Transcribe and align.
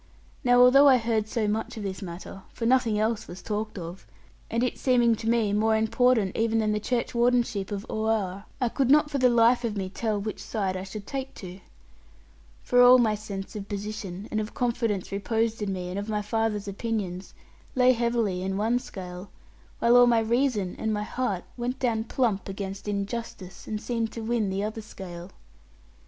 Now 0.43 0.59
although 0.61 0.87
I 0.89 0.97
heard 0.97 1.27
so 1.27 1.47
much 1.47 1.77
of 1.77 1.83
this 1.83 2.01
matter, 2.01 2.41
for 2.53 2.65
nothing 2.65 2.97
else 2.97 3.27
was 3.27 3.43
talked 3.43 3.77
of, 3.77 4.07
and 4.49 4.63
it 4.63 4.79
seeming 4.79 5.13
to 5.17 5.29
me 5.29 5.53
more 5.53 5.77
important 5.77 6.35
even 6.35 6.57
than 6.57 6.71
the 6.71 6.79
churchwardenship 6.79 7.69
of 7.71 7.85
Oare, 7.87 8.45
I 8.59 8.69
could 8.69 8.89
not 8.89 9.11
for 9.11 9.19
the 9.19 9.29
life 9.29 9.63
of 9.63 9.77
me 9.77 9.89
tell 9.89 10.19
which 10.19 10.41
side 10.41 10.75
I 10.75 10.81
should 10.85 11.05
take 11.05 11.35
to. 11.35 11.59
For 12.63 12.81
all 12.81 12.97
my 12.97 13.13
sense 13.13 13.55
of 13.55 13.69
position, 13.69 14.27
and 14.31 14.39
of 14.39 14.55
confidence 14.55 15.11
reposed 15.11 15.61
in 15.61 15.71
me, 15.71 15.89
and 15.91 15.99
of 15.99 16.09
my 16.09 16.23
father's 16.23 16.67
opinions, 16.67 17.35
lay 17.75 17.93
heavily 17.93 18.41
in 18.41 18.57
one 18.57 18.79
scale, 18.79 19.29
while 19.77 19.95
all 19.95 20.07
my 20.07 20.17
reason 20.19 20.75
and 20.79 20.91
my 20.91 21.03
heart 21.03 21.43
went 21.57 21.77
down 21.77 22.05
plump 22.05 22.49
against 22.49 22.87
injustice, 22.87 23.67
and 23.67 23.79
seemed 23.79 24.11
to 24.13 24.21
win 24.21 24.49
the 24.49 24.63
other 24.63 24.81
scale. 24.81 25.29